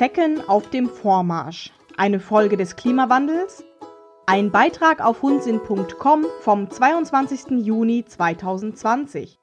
Zecken 0.00 0.40
auf 0.48 0.70
dem 0.70 0.88
Vormarsch. 0.88 1.74
Eine 1.94 2.20
Folge 2.20 2.56
des 2.56 2.74
Klimawandels. 2.74 3.62
Ein 4.24 4.50
Beitrag 4.50 5.04
auf 5.04 5.20
hundsinn.com 5.20 6.24
vom 6.40 6.70
22. 6.70 7.66
Juni 7.66 8.06
2020. 8.06 9.38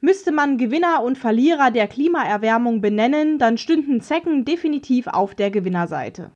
Müsste 0.00 0.32
man 0.32 0.56
Gewinner 0.56 1.02
und 1.02 1.18
Verlierer 1.18 1.70
der 1.70 1.88
Klimaerwärmung 1.88 2.80
benennen, 2.80 3.38
dann 3.38 3.58
stünden 3.58 4.00
Zecken 4.00 4.46
definitiv 4.46 5.08
auf 5.08 5.34
der 5.34 5.50
Gewinnerseite. 5.50 6.32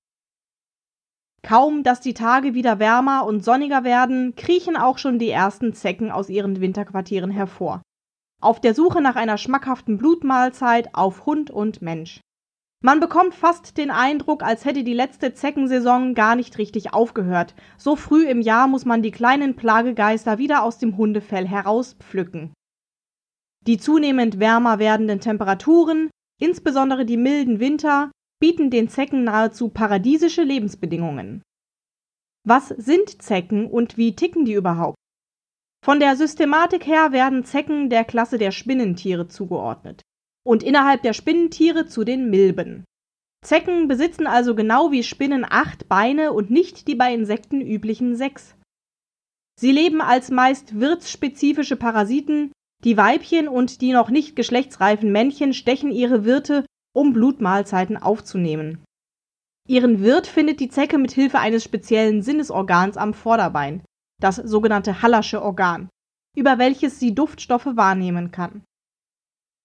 Kaum, 1.42 1.82
dass 1.82 2.02
die 2.02 2.12
Tage 2.12 2.52
wieder 2.52 2.78
wärmer 2.78 3.24
und 3.24 3.42
sonniger 3.42 3.84
werden, 3.84 4.36
kriechen 4.36 4.76
auch 4.76 4.98
schon 4.98 5.18
die 5.18 5.30
ersten 5.30 5.72
Zecken 5.72 6.10
aus 6.10 6.28
ihren 6.28 6.60
Winterquartieren 6.60 7.30
hervor. 7.30 7.80
Auf 8.42 8.60
der 8.60 8.74
Suche 8.74 9.00
nach 9.00 9.16
einer 9.16 9.38
schmackhaften 9.38 9.96
Blutmahlzeit 9.96 10.94
auf 10.94 11.24
Hund 11.24 11.50
und 11.50 11.80
Mensch. 11.80 12.20
Man 12.84 13.00
bekommt 13.00 13.34
fast 13.34 13.78
den 13.78 13.90
Eindruck, 13.90 14.42
als 14.42 14.66
hätte 14.66 14.84
die 14.84 14.92
letzte 14.92 15.32
Zeckensaison 15.32 16.12
gar 16.12 16.36
nicht 16.36 16.58
richtig 16.58 16.92
aufgehört. 16.92 17.54
So 17.78 17.96
früh 17.96 18.26
im 18.28 18.42
Jahr 18.42 18.68
muss 18.68 18.84
man 18.84 19.00
die 19.00 19.10
kleinen 19.10 19.56
Plagegeister 19.56 20.36
wieder 20.36 20.62
aus 20.62 20.76
dem 20.76 20.98
Hundefell 20.98 21.48
herauspflücken. 21.48 22.52
Die 23.66 23.78
zunehmend 23.78 24.38
wärmer 24.38 24.78
werdenden 24.78 25.20
Temperaturen, 25.20 26.10
insbesondere 26.38 27.06
die 27.06 27.16
milden 27.16 27.58
Winter, 27.58 28.10
bieten 28.38 28.68
den 28.68 28.90
Zecken 28.90 29.24
nahezu 29.24 29.70
paradiesische 29.70 30.42
Lebensbedingungen. 30.42 31.40
Was 32.46 32.68
sind 32.68 33.22
Zecken 33.22 33.66
und 33.66 33.96
wie 33.96 34.14
ticken 34.14 34.44
die 34.44 34.52
überhaupt? 34.52 34.98
Von 35.82 36.00
der 36.00 36.16
Systematik 36.16 36.86
her 36.86 37.12
werden 37.12 37.46
Zecken 37.46 37.88
der 37.88 38.04
Klasse 38.04 38.36
der 38.36 38.50
Spinnentiere 38.50 39.26
zugeordnet 39.26 40.02
und 40.44 40.62
innerhalb 40.62 41.02
der 41.02 41.12
Spinnentiere 41.12 41.86
zu 41.86 42.04
den 42.04 42.30
Milben. 42.30 42.84
Zecken 43.44 43.88
besitzen 43.88 44.26
also 44.26 44.54
genau 44.54 44.90
wie 44.90 45.02
Spinnen 45.02 45.44
acht 45.48 45.88
Beine 45.88 46.32
und 46.32 46.50
nicht 46.50 46.88
die 46.88 46.94
bei 46.94 47.12
Insekten 47.12 47.60
üblichen 47.60 48.16
sechs. 48.16 48.54
Sie 49.60 49.72
leben 49.72 50.00
als 50.00 50.30
meist 50.30 50.80
wirtsspezifische 50.80 51.76
Parasiten, 51.76 52.52
die 52.82 52.96
Weibchen 52.96 53.48
und 53.48 53.80
die 53.80 53.92
noch 53.92 54.10
nicht 54.10 54.36
geschlechtsreifen 54.36 55.12
Männchen 55.12 55.54
stechen 55.54 55.90
ihre 55.90 56.24
Wirte 56.24 56.64
um 56.94 57.12
Blutmahlzeiten 57.12 57.96
aufzunehmen. 57.96 58.84
Ihren 59.66 60.02
Wirt 60.02 60.26
findet 60.26 60.60
die 60.60 60.68
Zecke 60.68 60.98
mit 60.98 61.12
Hilfe 61.12 61.38
eines 61.38 61.64
speziellen 61.64 62.22
Sinnesorgans 62.22 62.96
am 62.96 63.14
Vorderbein, 63.14 63.82
das 64.20 64.36
sogenannte 64.36 65.02
Hallersche 65.02 65.42
Organ, 65.42 65.88
über 66.36 66.58
welches 66.58 67.00
sie 67.00 67.14
Duftstoffe 67.14 67.68
wahrnehmen 67.76 68.30
kann. 68.30 68.62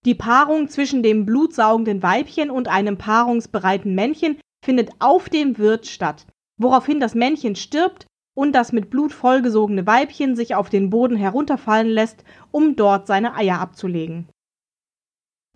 Die 0.06 0.14
Paarung 0.14 0.68
zwischen 0.68 1.02
dem 1.02 1.26
blutsaugenden 1.26 2.02
Weibchen 2.02 2.50
und 2.50 2.68
einem 2.68 2.96
paarungsbereiten 2.96 3.94
Männchen 3.94 4.38
findet 4.64 4.90
auf 4.98 5.28
dem 5.28 5.58
Wirt 5.58 5.86
statt, 5.86 6.26
woraufhin 6.58 7.00
das 7.00 7.14
Männchen 7.14 7.56
stirbt 7.56 8.06
und 8.34 8.52
das 8.52 8.72
mit 8.72 8.90
Blut 8.90 9.12
vollgesogene 9.12 9.86
Weibchen 9.86 10.36
sich 10.36 10.54
auf 10.54 10.70
den 10.70 10.90
Boden 10.90 11.16
herunterfallen 11.16 11.88
lässt, 11.88 12.24
um 12.50 12.76
dort 12.76 13.06
seine 13.06 13.34
Eier 13.34 13.60
abzulegen 13.60 14.28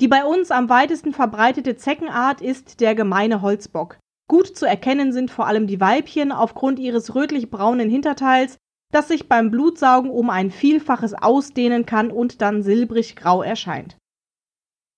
die 0.01 0.09
bei 0.09 0.25
uns 0.25 0.51
am 0.51 0.69
weitesten 0.69 1.13
verbreitete 1.13 1.77
Zeckenart 1.77 2.41
ist 2.41 2.81
der 2.81 2.95
Gemeine 2.95 3.43
Holzbock. 3.43 3.99
Gut 4.29 4.57
zu 4.57 4.67
erkennen 4.67 5.13
sind 5.13 5.31
vor 5.31 5.47
allem 5.47 5.67
die 5.67 5.81
Weibchen 5.81 6.33
aufgrund 6.33 6.79
ihres 6.79 7.15
rötlich-braunen 7.15 7.89
Hinterteils, 7.89 8.59
das 8.93 9.09
sich 9.09 9.29
beim 9.29 9.51
Blutsaugen 9.51 10.11
um 10.11 10.31
ein 10.31 10.51
Vielfaches 10.51 11.15
ausdehnen 11.15 11.87
kann 11.87 12.11
und 12.11 12.43
dann 12.43 12.63
silbrig-grau 12.63 13.43
erscheint. 13.43 13.97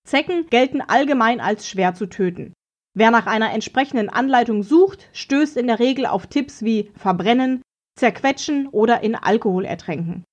Zecken 0.07 0.47
gelten 0.49 0.81
allgemein 0.81 1.41
als 1.41 1.69
schwer 1.69 1.95
zu 1.95 2.07
töten. 2.07 2.53
Wer 2.95 3.11
nach 3.11 3.27
einer 3.27 3.53
entsprechenden 3.53 4.09
Anleitung 4.09 4.63
sucht, 4.63 5.11
stößt 5.13 5.57
in 5.57 5.67
der 5.67 5.81
Regel 5.81 6.07
auf 6.07 6.29
Tipps 6.29 6.63
wie 6.63 6.91
verbrennen, 6.95 7.61
zerquetschen 7.99 8.69
oder 8.69 9.03
in 9.03 9.17
Alkohol 9.17 9.65
ertränken. 9.65 10.25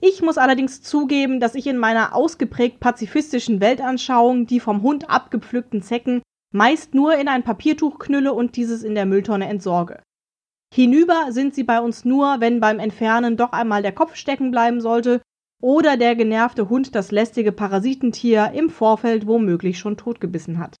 Ich 0.00 0.20
muss 0.20 0.36
allerdings 0.36 0.82
zugeben, 0.82 1.40
dass 1.40 1.54
ich 1.54 1.66
in 1.66 1.78
meiner 1.78 2.14
ausgeprägt 2.14 2.80
pazifistischen 2.80 3.60
Weltanschauung 3.60 4.46
die 4.46 4.60
vom 4.60 4.82
Hund 4.82 5.08
abgepflückten 5.08 5.82
Zecken 5.82 6.22
meist 6.52 6.92
nur 6.92 7.16
in 7.16 7.28
ein 7.28 7.44
Papiertuch 7.44 7.98
knülle 7.98 8.34
und 8.34 8.56
dieses 8.56 8.82
in 8.82 8.94
der 8.94 9.06
Mülltonne 9.06 9.48
entsorge. 9.48 10.02
Hinüber 10.74 11.28
sind 11.30 11.54
sie 11.54 11.64
bei 11.64 11.80
uns 11.80 12.04
nur, 12.04 12.40
wenn 12.40 12.60
beim 12.60 12.78
Entfernen 12.78 13.36
doch 13.36 13.52
einmal 13.52 13.82
der 13.82 13.92
Kopf 13.92 14.16
stecken 14.16 14.50
bleiben 14.50 14.80
sollte 14.80 15.21
oder 15.62 15.96
der 15.96 16.16
genervte 16.16 16.68
Hund 16.68 16.94
das 16.94 17.12
lästige 17.12 17.52
Parasitentier 17.52 18.50
im 18.52 18.68
Vorfeld 18.68 19.26
womöglich 19.26 19.78
schon 19.78 19.96
totgebissen 19.96 20.58
hat. 20.58 20.76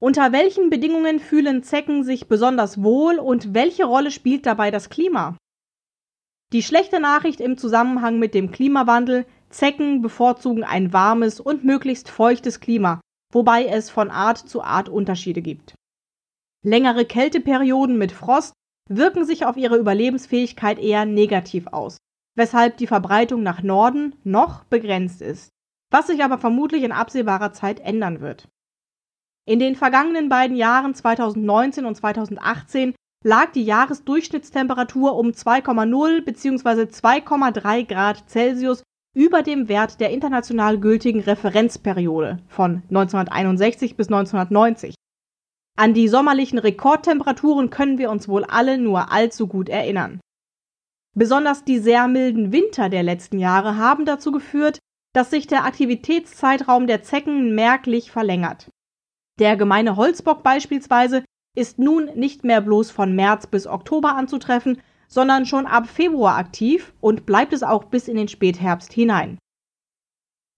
Unter 0.00 0.32
welchen 0.32 0.70
Bedingungen 0.70 1.20
fühlen 1.20 1.62
Zecken 1.62 2.02
sich 2.02 2.26
besonders 2.26 2.82
wohl 2.82 3.18
und 3.18 3.54
welche 3.54 3.84
Rolle 3.84 4.10
spielt 4.10 4.46
dabei 4.46 4.70
das 4.70 4.88
Klima? 4.88 5.36
Die 6.52 6.62
schlechte 6.62 6.98
Nachricht 6.98 7.40
im 7.40 7.58
Zusammenhang 7.58 8.18
mit 8.18 8.34
dem 8.34 8.50
Klimawandel, 8.50 9.26
Zecken 9.50 10.02
bevorzugen 10.02 10.64
ein 10.64 10.92
warmes 10.92 11.38
und 11.38 11.64
möglichst 11.64 12.08
feuchtes 12.08 12.60
Klima, 12.60 13.00
wobei 13.32 13.66
es 13.66 13.90
von 13.90 14.10
Art 14.10 14.38
zu 14.38 14.62
Art 14.62 14.88
Unterschiede 14.88 15.42
gibt. 15.42 15.74
Längere 16.64 17.04
Kälteperioden 17.04 17.98
mit 17.98 18.12
Frost 18.12 18.52
wirken 18.88 19.24
sich 19.24 19.44
auf 19.44 19.56
ihre 19.56 19.76
Überlebensfähigkeit 19.76 20.78
eher 20.78 21.04
negativ 21.04 21.66
aus, 21.68 21.98
weshalb 22.34 22.76
die 22.76 22.86
Verbreitung 22.86 23.42
nach 23.42 23.62
Norden 23.62 24.16
noch 24.24 24.64
begrenzt 24.64 25.22
ist, 25.22 25.50
was 25.90 26.06
sich 26.08 26.24
aber 26.24 26.38
vermutlich 26.38 26.82
in 26.82 26.92
absehbarer 26.92 27.52
Zeit 27.52 27.80
ändern 27.80 28.20
wird. 28.20 28.48
In 29.46 29.58
den 29.58 29.76
vergangenen 29.76 30.28
beiden 30.28 30.56
Jahren 30.56 30.94
2019 30.94 31.84
und 31.84 31.94
2018 31.94 32.94
lag 33.24 33.52
die 33.52 33.64
Jahresdurchschnittstemperatur 33.64 35.16
um 35.16 35.28
2,0 35.28 36.24
bzw. 36.24 36.82
2,3 36.82 37.86
Grad 37.86 38.28
Celsius 38.28 38.82
über 39.14 39.42
dem 39.42 39.68
Wert 39.68 40.00
der 40.00 40.10
international 40.10 40.78
gültigen 40.78 41.20
Referenzperiode 41.20 42.38
von 42.48 42.82
1961 42.88 43.96
bis 43.96 44.08
1990. 44.08 44.94
An 45.76 45.94
die 45.94 46.08
sommerlichen 46.08 46.58
Rekordtemperaturen 46.58 47.70
können 47.70 47.98
wir 47.98 48.10
uns 48.10 48.28
wohl 48.28 48.44
alle 48.44 48.78
nur 48.78 49.12
allzu 49.12 49.46
gut 49.46 49.68
erinnern. 49.68 50.20
Besonders 51.14 51.64
die 51.64 51.78
sehr 51.78 52.08
milden 52.08 52.52
Winter 52.52 52.88
der 52.88 53.02
letzten 53.02 53.38
Jahre 53.38 53.76
haben 53.76 54.04
dazu 54.04 54.32
geführt, 54.32 54.78
dass 55.12 55.30
sich 55.30 55.46
der 55.46 55.64
Aktivitätszeitraum 55.64 56.86
der 56.86 57.02
Zecken 57.02 57.54
merklich 57.54 58.10
verlängert. 58.10 58.68
Der 59.38 59.56
gemeine 59.56 59.96
Holzbock 59.96 60.42
beispielsweise 60.42 61.24
ist 61.56 61.78
nun 61.78 62.06
nicht 62.16 62.42
mehr 62.42 62.60
bloß 62.60 62.90
von 62.90 63.14
März 63.14 63.46
bis 63.46 63.66
Oktober 63.66 64.16
anzutreffen, 64.16 64.82
sondern 65.06 65.46
schon 65.46 65.66
ab 65.66 65.86
Februar 65.86 66.36
aktiv 66.36 66.92
und 67.00 67.26
bleibt 67.26 67.52
es 67.52 67.62
auch 67.62 67.84
bis 67.84 68.08
in 68.08 68.16
den 68.16 68.26
Spätherbst 68.26 68.92
hinein. 68.92 69.38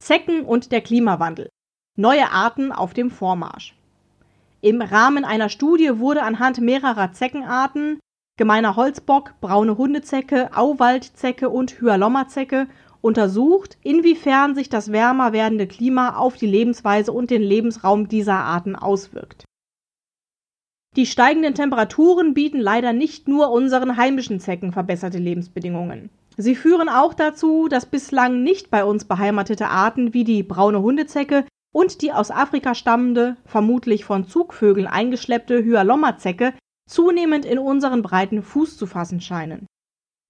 Zecken 0.03 0.45
und 0.45 0.73
der 0.73 0.81
Klimawandel. 0.81 1.51
Neue 1.99 2.31
Arten 2.31 2.73
auf 2.73 2.95
dem 2.95 3.11
Vormarsch. 3.11 3.75
Im 4.63 4.81
Rahmen 4.81 5.25
einer 5.25 5.49
Studie 5.49 5.99
wurde 5.99 6.23
anhand 6.23 6.61
mehrerer 6.61 7.13
Zeckenarten, 7.13 7.99
gemeiner 8.37 8.77
Holzbock, 8.77 9.35
braune 9.41 9.79
Hundezecke, 9.79 10.51
Auwaldzecke 10.55 11.49
und 11.49 11.81
Hyalommazecke, 11.81 12.69
untersucht, 13.01 13.79
inwiefern 13.83 14.55
sich 14.55 14.69
das 14.69 14.93
wärmer 14.93 15.33
werdende 15.33 15.67
Klima 15.67 16.17
auf 16.17 16.37
die 16.37 16.47
Lebensweise 16.47 17.13
und 17.13 17.31
den 17.31 17.43
Lebensraum 17.43 18.09
dieser 18.09 18.35
Arten 18.35 18.77
auswirkt. 18.77 19.45
Die 20.97 21.07
steigenden 21.07 21.55
Temperaturen 21.55 22.35
bieten 22.35 22.59
leider 22.59 22.93
nicht 22.93 23.29
nur 23.29 23.51
unseren 23.51 23.97
heimischen 23.97 24.41
Zecken 24.41 24.73
verbesserte 24.73 25.19
Lebensbedingungen. 25.19 26.11
Sie 26.39 26.55
führen 26.55 26.89
auch 26.89 27.15
dazu, 27.15 27.69
dass 27.69 27.87
bislang 27.87 28.43
nicht 28.43 28.71
bei 28.71 28.85
uns 28.85 29.05
beheimatete 29.05 29.69
Arten 29.69 30.15
wie 30.15 30.25
die 30.25 30.43
braune 30.43 30.83
Hundezecke 30.83 31.45
und 31.73 32.01
die 32.03 32.13
aus 32.13 32.31
Afrika 32.31 32.75
stammende, 32.75 33.37
vermutlich 33.45 34.05
von 34.05 34.27
Zugvögeln 34.27 34.87
eingeschleppte 34.87 35.63
Hyalomma-Zecke 35.63 36.55
zunehmend 36.89 37.45
in 37.45 37.59
unseren 37.59 38.03
Breiten 38.03 38.43
Fuß 38.43 38.77
zu 38.77 38.87
fassen 38.87 39.21
scheinen. 39.21 39.67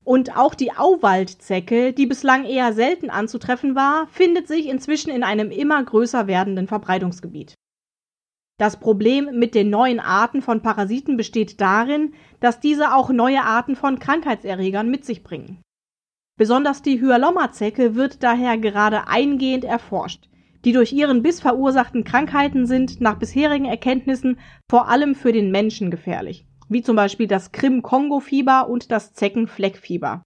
Und 0.05 0.37
auch 0.37 0.55
die 0.55 0.73
Auwaldzecke, 0.73 1.93
die 1.93 2.07
bislang 2.07 2.45
eher 2.45 2.73
selten 2.73 3.11
anzutreffen 3.11 3.75
war, 3.75 4.07
findet 4.07 4.47
sich 4.47 4.67
inzwischen 4.67 5.11
in 5.11 5.25
einem 5.25 5.51
immer 5.51 5.83
größer 5.83 6.27
werdenden 6.27 6.69
Verbreitungsgebiet. 6.69 7.55
Das 8.59 8.81
Problem 8.81 9.39
mit 9.39 9.55
den 9.55 9.69
neuen 9.69 10.01
Arten 10.01 10.41
von 10.41 10.63
Parasiten 10.63 11.17
besteht 11.17 11.61
darin, 11.61 12.15
dass 12.41 12.61
diese 12.61 12.95
auch 12.95 13.11
neue 13.11 13.43
Arten 13.43 13.77
von 13.77 13.99
Krankheitserregern 13.99 14.89
mit 14.89 15.05
sich 15.05 15.23
bringen. 15.23 15.61
Besonders 16.39 16.83
die 16.83 17.01
Hyalomma-Zecke 17.01 17.95
wird 17.97 18.23
daher 18.23 18.57
gerade 18.57 19.09
eingehend 19.09 19.65
erforscht. 19.65 20.29
Die 20.65 20.73
durch 20.73 20.93
ihren 20.93 21.23
Biss 21.23 21.41
verursachten 21.41 22.05
Krankheiten 22.05 22.67
sind 22.67 23.01
nach 23.01 23.19
bisherigen 23.19 23.67
Erkenntnissen 23.67 24.39
vor 24.71 24.89
allem 24.89 25.15
für 25.15 25.33
den 25.33 25.51
Menschen 25.51 25.91
gefährlich, 25.91 26.46
wie 26.69 26.83
zum 26.83 26.97
Beispiel 26.97 27.27
das 27.27 27.53
Krim-Kongo-Fieber 27.53 28.69
und 28.69 28.91
das 28.91 29.13
Zeckenfleckfieber. 29.15 30.23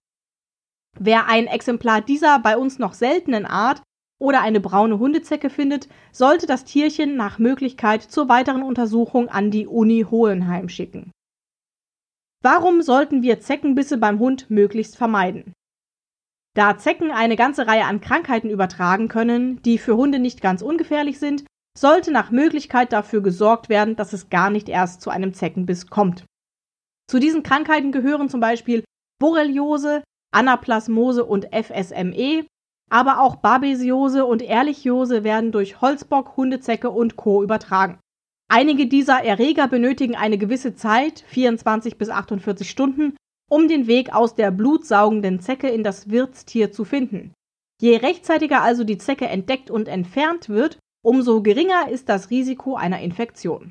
Wer 0.99 1.27
ein 1.27 1.47
Exemplar 1.47 2.01
dieser 2.01 2.39
bei 2.39 2.57
uns 2.57 2.79
noch 2.79 2.93
seltenen 2.93 3.45
Art 3.45 3.81
oder 4.19 4.41
eine 4.41 4.59
braune 4.59 4.99
Hundezecke 4.99 5.49
findet, 5.49 5.87
sollte 6.11 6.45
das 6.45 6.65
Tierchen 6.65 7.15
nach 7.15 7.39
Möglichkeit 7.39 8.03
zur 8.03 8.29
weiteren 8.29 8.61
Untersuchung 8.61 9.29
an 9.29 9.51
die 9.51 9.67
Uni 9.67 10.05
Hohenheim 10.09 10.69
schicken. 10.69 11.11
Warum 12.43 12.81
sollten 12.81 13.21
wir 13.21 13.39
Zeckenbisse 13.39 13.97
beim 13.97 14.19
Hund 14.19 14.49
möglichst 14.49 14.97
vermeiden? 14.97 15.53
Da 16.53 16.77
Zecken 16.77 17.11
eine 17.11 17.35
ganze 17.35 17.67
Reihe 17.67 17.85
an 17.85 18.01
Krankheiten 18.01 18.49
übertragen 18.49 19.07
können, 19.07 19.61
die 19.61 19.77
für 19.77 19.95
Hunde 19.95 20.19
nicht 20.19 20.41
ganz 20.41 20.61
ungefährlich 20.61 21.17
sind, 21.17 21.45
sollte 21.77 22.11
nach 22.11 22.31
Möglichkeit 22.31 22.91
dafür 22.91 23.21
gesorgt 23.21 23.69
werden, 23.69 23.95
dass 23.95 24.11
es 24.11 24.29
gar 24.29 24.49
nicht 24.49 24.67
erst 24.67 25.01
zu 25.01 25.09
einem 25.09 25.33
Zeckenbiss 25.33 25.87
kommt. 25.87 26.25
Zu 27.11 27.19
diesen 27.19 27.43
Krankheiten 27.43 27.91
gehören 27.91 28.29
zum 28.29 28.39
Beispiel 28.39 28.85
Borreliose, 29.19 30.01
Anaplasmose 30.33 31.25
und 31.25 31.49
FSME, 31.53 32.45
aber 32.89 33.19
auch 33.19 33.35
Babesiose 33.35 34.25
und 34.25 34.41
Ehrlichiose 34.41 35.25
werden 35.25 35.51
durch 35.51 35.81
Holzbock, 35.81 36.37
Hundezecke 36.37 36.89
und 36.89 37.17
Co. 37.17 37.43
übertragen. 37.43 37.99
Einige 38.49 38.87
dieser 38.87 39.25
Erreger 39.25 39.67
benötigen 39.67 40.15
eine 40.15 40.37
gewisse 40.37 40.73
Zeit, 40.73 41.25
24 41.27 41.97
bis 41.97 42.07
48 42.07 42.69
Stunden, 42.69 43.17
um 43.49 43.67
den 43.67 43.87
Weg 43.87 44.15
aus 44.15 44.35
der 44.35 44.51
blutsaugenden 44.51 45.41
Zecke 45.41 45.67
in 45.67 45.83
das 45.83 46.09
Wirtstier 46.09 46.71
zu 46.71 46.85
finden. 46.85 47.33
Je 47.81 47.97
rechtzeitiger 47.97 48.61
also 48.61 48.85
die 48.85 48.97
Zecke 48.97 49.27
entdeckt 49.27 49.69
und 49.69 49.89
entfernt 49.89 50.47
wird, 50.47 50.79
umso 51.03 51.41
geringer 51.41 51.89
ist 51.89 52.07
das 52.07 52.29
Risiko 52.29 52.77
einer 52.77 53.01
Infektion. 53.01 53.69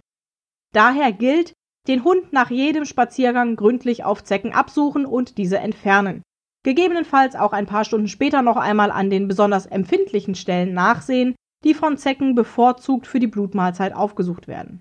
Daher 0.74 1.12
gilt, 1.12 1.54
den 1.88 2.04
Hund 2.04 2.32
nach 2.32 2.50
jedem 2.50 2.84
Spaziergang 2.84 3.56
gründlich 3.56 4.04
auf 4.04 4.22
Zecken 4.24 4.52
absuchen 4.52 5.06
und 5.06 5.38
diese 5.38 5.58
entfernen. 5.58 6.22
Gegebenenfalls 6.62 7.36
auch 7.36 7.52
ein 7.52 7.66
paar 7.66 7.84
Stunden 7.84 8.08
später 8.08 8.42
noch 8.42 8.56
einmal 8.56 8.90
an 8.90 9.08
den 9.08 9.28
besonders 9.28 9.66
empfindlichen 9.66 10.34
Stellen 10.34 10.74
nachsehen, 10.74 11.34
die 11.64 11.74
von 11.74 11.96
Zecken 11.96 12.34
bevorzugt 12.34 13.06
für 13.06 13.18
die 13.18 13.26
Blutmahlzeit 13.26 13.94
aufgesucht 13.94 14.46
werden. 14.46 14.80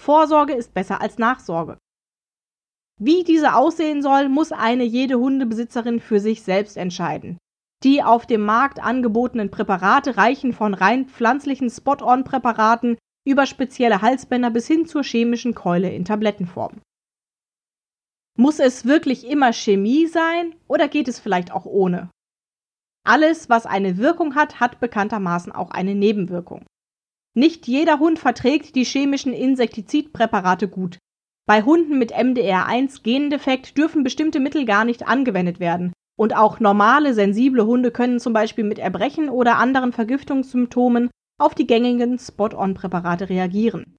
Vorsorge 0.00 0.52
ist 0.52 0.74
besser 0.74 1.00
als 1.00 1.18
Nachsorge. 1.18 1.78
Wie 3.00 3.24
diese 3.24 3.54
aussehen 3.54 4.02
soll, 4.02 4.28
muss 4.28 4.52
eine 4.52 4.84
jede 4.84 5.18
Hundebesitzerin 5.18 6.00
für 6.00 6.18
sich 6.18 6.42
selbst 6.42 6.76
entscheiden. 6.76 7.38
Die 7.84 8.02
auf 8.02 8.26
dem 8.26 8.42
Markt 8.42 8.82
angebotenen 8.82 9.50
Präparate 9.50 10.16
reichen 10.16 10.52
von 10.52 10.74
rein 10.74 11.06
pflanzlichen 11.06 11.68
Spot-on-Präparaten 11.68 12.96
über 13.26 13.44
spezielle 13.44 14.00
Halsbänder 14.00 14.50
bis 14.50 14.66
hin 14.66 14.86
zur 14.86 15.02
chemischen 15.02 15.54
Keule 15.54 15.92
in 15.92 16.04
Tablettenform. 16.04 16.80
Muss 18.38 18.60
es 18.60 18.84
wirklich 18.84 19.26
immer 19.26 19.52
Chemie 19.52 20.06
sein 20.06 20.54
oder 20.68 20.88
geht 20.88 21.08
es 21.08 21.18
vielleicht 21.18 21.52
auch 21.52 21.66
ohne? 21.66 22.10
Alles, 23.04 23.48
was 23.48 23.66
eine 23.66 23.98
Wirkung 23.98 24.34
hat, 24.34 24.60
hat 24.60 24.80
bekanntermaßen 24.80 25.52
auch 25.52 25.70
eine 25.70 25.94
Nebenwirkung. 25.94 26.64
Nicht 27.34 27.66
jeder 27.66 27.98
Hund 27.98 28.18
verträgt 28.18 28.74
die 28.76 28.84
chemischen 28.84 29.32
Insektizidpräparate 29.32 30.68
gut. 30.68 30.98
Bei 31.46 31.62
Hunden 31.62 31.98
mit 31.98 32.14
MDR1 32.14 33.02
Gendefekt 33.02 33.76
dürfen 33.78 34.02
bestimmte 34.02 34.40
Mittel 34.40 34.64
gar 34.64 34.84
nicht 34.84 35.06
angewendet 35.06 35.60
werden. 35.60 35.92
Und 36.18 36.34
auch 36.34 36.60
normale, 36.60 37.14
sensible 37.14 37.66
Hunde 37.66 37.90
können 37.90 38.18
zum 38.18 38.32
Beispiel 38.32 38.64
mit 38.64 38.78
Erbrechen 38.78 39.28
oder 39.28 39.58
anderen 39.58 39.92
Vergiftungssymptomen 39.92 41.10
auf 41.38 41.54
die 41.54 41.66
gängigen 41.66 42.18
Spot-on-Präparate 42.18 43.28
reagieren. 43.28 43.96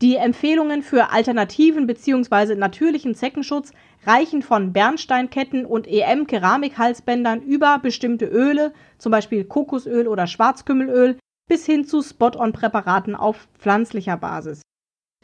Die 0.00 0.14
Empfehlungen 0.14 0.82
für 0.82 1.10
alternativen 1.10 1.88
bzw. 1.88 2.54
natürlichen 2.54 3.16
Zeckenschutz 3.16 3.72
reichen 4.06 4.42
von 4.42 4.72
Bernsteinketten 4.72 5.66
und 5.66 5.88
EM-Keramikhalsbändern 5.88 7.42
über 7.42 7.80
bestimmte 7.80 8.26
Öle, 8.26 8.72
zum 8.98 9.10
Beispiel 9.10 9.44
Kokosöl 9.44 10.06
oder 10.06 10.28
Schwarzkümmelöl, 10.28 11.18
bis 11.48 11.66
hin 11.66 11.84
zu 11.84 12.02
Spot-on-Präparaten 12.02 13.16
auf 13.16 13.48
pflanzlicher 13.58 14.16
Basis. 14.16 14.62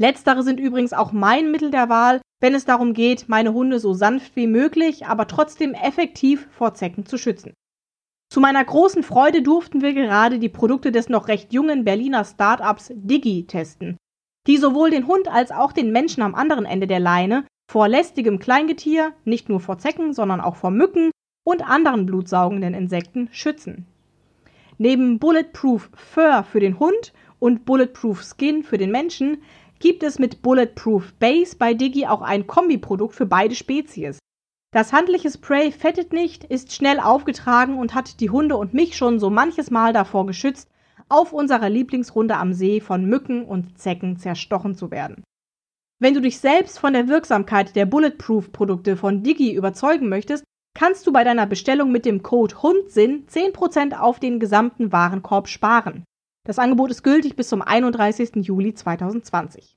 Letztere 0.00 0.42
sind 0.42 0.58
übrigens 0.58 0.92
auch 0.92 1.12
mein 1.12 1.52
Mittel 1.52 1.70
der 1.70 1.88
Wahl, 1.88 2.20
wenn 2.40 2.54
es 2.54 2.64
darum 2.64 2.94
geht, 2.94 3.28
meine 3.28 3.52
Hunde 3.52 3.78
so 3.78 3.94
sanft 3.94 4.34
wie 4.34 4.48
möglich, 4.48 5.06
aber 5.06 5.28
trotzdem 5.28 5.72
effektiv 5.72 6.48
vor 6.50 6.74
Zecken 6.74 7.06
zu 7.06 7.16
schützen. 7.16 7.54
Zu 8.34 8.40
meiner 8.40 8.64
großen 8.64 9.04
Freude 9.04 9.42
durften 9.42 9.80
wir 9.80 9.94
gerade 9.94 10.40
die 10.40 10.48
Produkte 10.48 10.90
des 10.90 11.08
noch 11.08 11.28
recht 11.28 11.52
jungen 11.52 11.84
Berliner 11.84 12.24
Startups 12.24 12.90
Digi 12.92 13.46
testen, 13.46 13.96
die 14.48 14.56
sowohl 14.56 14.90
den 14.90 15.06
Hund 15.06 15.28
als 15.28 15.52
auch 15.52 15.70
den 15.70 15.92
Menschen 15.92 16.20
am 16.20 16.34
anderen 16.34 16.64
Ende 16.64 16.88
der 16.88 16.98
Leine 16.98 17.44
vor 17.70 17.86
lästigem 17.86 18.40
Kleingetier, 18.40 19.12
nicht 19.24 19.48
nur 19.48 19.60
vor 19.60 19.78
Zecken, 19.78 20.12
sondern 20.12 20.40
auch 20.40 20.56
vor 20.56 20.72
Mücken 20.72 21.12
und 21.46 21.62
anderen 21.62 22.06
blutsaugenden 22.06 22.74
Insekten 22.74 23.28
schützen. 23.30 23.86
Neben 24.78 25.20
Bulletproof 25.20 25.88
Fur 25.94 26.42
für 26.42 26.58
den 26.58 26.80
Hund 26.80 27.12
und 27.38 27.64
Bulletproof 27.64 28.20
Skin 28.20 28.64
für 28.64 28.78
den 28.78 28.90
Menschen 28.90 29.44
gibt 29.78 30.02
es 30.02 30.18
mit 30.18 30.42
Bulletproof 30.42 31.14
Base 31.20 31.54
bei 31.56 31.72
Digi 31.72 32.06
auch 32.06 32.22
ein 32.22 32.48
Kombiprodukt 32.48 33.14
für 33.14 33.26
beide 33.26 33.54
Spezies. 33.54 34.18
Das 34.74 34.92
handliche 34.92 35.30
Spray 35.30 35.70
fettet 35.70 36.12
nicht, 36.12 36.42
ist 36.42 36.72
schnell 36.72 36.98
aufgetragen 36.98 37.78
und 37.78 37.94
hat 37.94 38.18
die 38.18 38.30
Hunde 38.30 38.56
und 38.56 38.74
mich 38.74 38.96
schon 38.96 39.20
so 39.20 39.30
manches 39.30 39.70
Mal 39.70 39.92
davor 39.92 40.26
geschützt, 40.26 40.68
auf 41.08 41.32
unserer 41.32 41.70
Lieblingsrunde 41.70 42.36
am 42.36 42.52
See 42.52 42.80
von 42.80 43.04
Mücken 43.04 43.44
und 43.44 43.78
Zecken 43.78 44.16
zerstochen 44.16 44.74
zu 44.74 44.90
werden. 44.90 45.22
Wenn 46.00 46.14
du 46.14 46.20
dich 46.20 46.40
selbst 46.40 46.80
von 46.80 46.92
der 46.92 47.06
Wirksamkeit 47.06 47.76
der 47.76 47.86
Bulletproof-Produkte 47.86 48.96
von 48.96 49.22
Digi 49.22 49.54
überzeugen 49.54 50.08
möchtest, 50.08 50.42
kannst 50.76 51.06
du 51.06 51.12
bei 51.12 51.22
deiner 51.22 51.46
Bestellung 51.46 51.92
mit 51.92 52.04
dem 52.04 52.24
Code 52.24 52.60
HUNDSINN 52.60 53.28
10% 53.28 53.96
auf 53.96 54.18
den 54.18 54.40
gesamten 54.40 54.90
Warenkorb 54.90 55.46
sparen. 55.46 56.02
Das 56.44 56.58
Angebot 56.58 56.90
ist 56.90 57.04
gültig 57.04 57.36
bis 57.36 57.48
zum 57.48 57.62
31. 57.62 58.44
Juli 58.44 58.74
2020. 58.74 59.76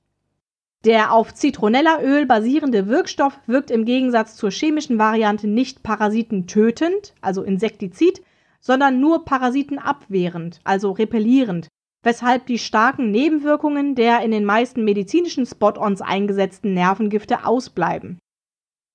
Der 0.88 1.12
auf 1.12 1.34
Zitronellaöl 1.34 2.24
basierende 2.24 2.86
Wirkstoff 2.88 3.38
wirkt 3.46 3.70
im 3.70 3.84
Gegensatz 3.84 4.36
zur 4.36 4.50
chemischen 4.50 4.98
Variante 4.98 5.46
nicht 5.46 5.82
parasitentötend, 5.82 7.12
also 7.20 7.42
Insektizid, 7.42 8.22
sondern 8.58 8.98
nur 8.98 9.26
parasitenabwehrend, 9.26 10.60
also 10.64 10.92
repellierend, 10.92 11.68
weshalb 12.02 12.46
die 12.46 12.58
starken 12.58 13.10
Nebenwirkungen 13.10 13.96
der 13.96 14.22
in 14.22 14.30
den 14.30 14.46
meisten 14.46 14.82
medizinischen 14.82 15.44
Spot-ons 15.44 16.00
eingesetzten 16.00 16.72
Nervengifte 16.72 17.44
ausbleiben. 17.44 18.18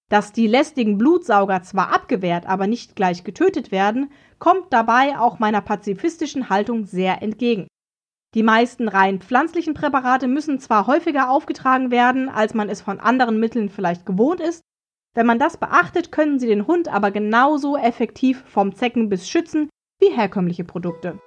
Dass 0.09 0.31
die 0.31 0.47
lästigen 0.47 0.97
Blutsauger 0.97 1.61
zwar 1.61 1.93
abgewehrt, 1.93 2.47
aber 2.47 2.65
nicht 2.65 2.95
gleich 2.95 3.23
getötet 3.23 3.71
werden, 3.71 4.11
kommt 4.39 4.73
dabei 4.73 5.19
auch 5.19 5.37
meiner 5.37 5.61
pazifistischen 5.61 6.49
Haltung 6.49 6.87
sehr 6.87 7.21
entgegen. 7.21 7.67
Die 8.33 8.43
meisten 8.43 8.87
rein 8.87 9.19
pflanzlichen 9.19 9.73
Präparate 9.73 10.27
müssen 10.27 10.59
zwar 10.59 10.87
häufiger 10.87 11.29
aufgetragen 11.29 11.91
werden, 11.91 12.29
als 12.29 12.53
man 12.53 12.67
es 12.69 12.81
von 12.81 12.99
anderen 12.99 13.39
Mitteln 13.39 13.69
vielleicht 13.69 14.05
gewohnt 14.05 14.39
ist, 14.39 14.61
wenn 15.15 15.27
man 15.27 15.37
das 15.37 15.57
beachtet, 15.57 16.11
können 16.11 16.39
sie 16.39 16.47
den 16.47 16.65
Hund 16.65 16.87
aber 16.87 17.11
genauso 17.11 17.77
effektiv 17.77 18.43
vom 18.47 18.75
Zeckenbiss 18.75 19.29
schützen 19.29 19.69
wie 19.99 20.09
herkömmliche 20.09 20.63
Produkte. 20.63 21.19